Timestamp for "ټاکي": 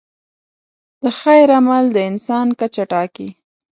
2.91-3.29